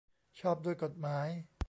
[0.39, 1.27] ชอบด้วยกฎหมาย